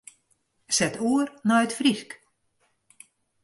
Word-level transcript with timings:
Set 0.77 0.95
oer 1.09 1.27
nei 1.47 1.63
it 1.65 1.73
Frysk. 1.79 2.09